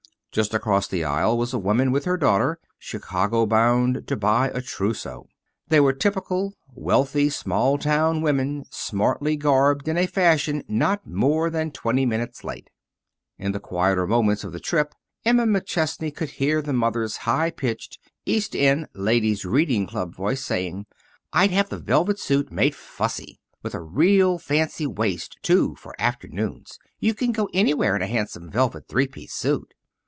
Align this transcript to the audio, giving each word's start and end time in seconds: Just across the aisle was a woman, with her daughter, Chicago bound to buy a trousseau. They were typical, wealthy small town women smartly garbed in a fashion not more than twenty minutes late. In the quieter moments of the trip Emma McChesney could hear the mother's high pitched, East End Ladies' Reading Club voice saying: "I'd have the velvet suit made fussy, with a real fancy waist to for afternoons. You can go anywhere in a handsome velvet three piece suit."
Just 0.33 0.53
across 0.53 0.87
the 0.87 1.03
aisle 1.03 1.37
was 1.37 1.53
a 1.53 1.59
woman, 1.59 1.91
with 1.91 2.05
her 2.05 2.15
daughter, 2.15 2.57
Chicago 2.79 3.45
bound 3.45 4.07
to 4.07 4.15
buy 4.15 4.49
a 4.53 4.61
trousseau. 4.61 5.27
They 5.67 5.81
were 5.81 5.91
typical, 5.91 6.53
wealthy 6.73 7.27
small 7.29 7.77
town 7.77 8.21
women 8.21 8.63
smartly 8.69 9.35
garbed 9.35 9.89
in 9.89 9.97
a 9.97 10.05
fashion 10.07 10.63
not 10.69 11.05
more 11.05 11.49
than 11.49 11.69
twenty 11.71 12.05
minutes 12.05 12.45
late. 12.45 12.69
In 13.37 13.51
the 13.51 13.59
quieter 13.59 14.07
moments 14.07 14.45
of 14.45 14.53
the 14.53 14.61
trip 14.61 14.95
Emma 15.25 15.45
McChesney 15.45 16.15
could 16.15 16.29
hear 16.29 16.61
the 16.61 16.71
mother's 16.71 17.17
high 17.27 17.51
pitched, 17.51 17.99
East 18.25 18.55
End 18.55 18.87
Ladies' 18.93 19.43
Reading 19.43 19.85
Club 19.85 20.15
voice 20.15 20.41
saying: 20.45 20.85
"I'd 21.33 21.51
have 21.51 21.67
the 21.67 21.77
velvet 21.77 22.19
suit 22.19 22.49
made 22.53 22.73
fussy, 22.73 23.41
with 23.61 23.75
a 23.75 23.81
real 23.81 24.37
fancy 24.39 24.87
waist 24.87 25.35
to 25.43 25.75
for 25.75 25.93
afternoons. 25.99 26.79
You 26.99 27.13
can 27.13 27.33
go 27.33 27.49
anywhere 27.53 27.97
in 27.97 28.01
a 28.01 28.07
handsome 28.07 28.49
velvet 28.49 28.87
three 28.87 29.07
piece 29.07 29.33
suit." 29.33 29.73